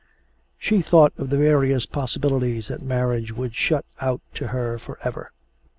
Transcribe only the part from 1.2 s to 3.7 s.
the various possibilities that marriage would